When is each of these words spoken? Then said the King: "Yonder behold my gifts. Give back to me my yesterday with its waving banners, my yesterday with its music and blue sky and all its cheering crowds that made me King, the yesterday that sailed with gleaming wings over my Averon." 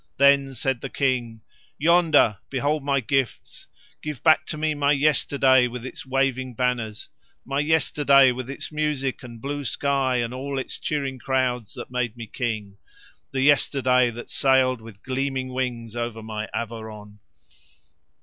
Then 0.17 0.55
said 0.55 0.81
the 0.81 0.89
King: 0.89 1.41
"Yonder 1.77 2.39
behold 2.49 2.83
my 2.83 3.01
gifts. 3.01 3.67
Give 4.01 4.23
back 4.23 4.47
to 4.47 4.57
me 4.57 4.73
my 4.73 4.93
yesterday 4.93 5.67
with 5.67 5.85
its 5.85 6.07
waving 6.07 6.55
banners, 6.55 7.09
my 7.45 7.59
yesterday 7.59 8.31
with 8.31 8.49
its 8.49 8.71
music 8.71 9.21
and 9.21 9.39
blue 9.39 9.63
sky 9.63 10.15
and 10.15 10.33
all 10.33 10.57
its 10.57 10.79
cheering 10.79 11.19
crowds 11.19 11.75
that 11.75 11.91
made 11.91 12.17
me 12.17 12.25
King, 12.25 12.77
the 13.29 13.41
yesterday 13.41 14.09
that 14.09 14.31
sailed 14.31 14.81
with 14.81 15.03
gleaming 15.03 15.49
wings 15.53 15.95
over 15.95 16.23
my 16.23 16.49
Averon." 16.51 17.19